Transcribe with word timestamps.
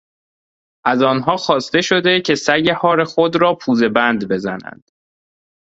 از 0.85 1.01
آنها 1.03 1.37
خواسته 1.37 1.81
شده 1.81 2.21
که 2.21 2.35
سگ 2.35 2.69
هار 2.69 3.03
خود 3.03 3.35
را 3.41 3.55
پوزهبند 3.55 4.27
بزنند. 4.27 4.91